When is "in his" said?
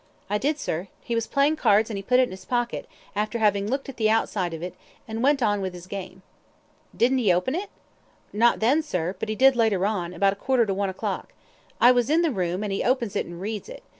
2.23-2.43